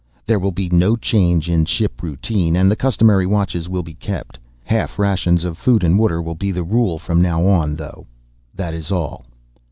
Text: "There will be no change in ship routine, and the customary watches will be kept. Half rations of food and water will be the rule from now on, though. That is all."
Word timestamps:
"There 0.25 0.39
will 0.39 0.51
be 0.51 0.67
no 0.67 0.95
change 0.95 1.47
in 1.47 1.63
ship 1.65 2.01
routine, 2.01 2.55
and 2.55 2.71
the 2.71 2.75
customary 2.75 3.27
watches 3.27 3.69
will 3.69 3.83
be 3.83 3.93
kept. 3.93 4.39
Half 4.63 4.97
rations 4.97 5.43
of 5.43 5.59
food 5.59 5.83
and 5.83 5.99
water 5.99 6.19
will 6.23 6.33
be 6.33 6.51
the 6.51 6.63
rule 6.63 6.97
from 6.97 7.21
now 7.21 7.45
on, 7.45 7.75
though. 7.75 8.07
That 8.55 8.73
is 8.73 8.91
all." 8.91 9.27